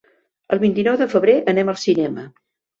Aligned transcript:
El 0.55 0.61
vint-i-nou 0.63 0.97
de 1.03 1.09
febrer 1.13 1.37
anem 1.55 1.71
al 1.77 1.81
cinema. 1.85 2.29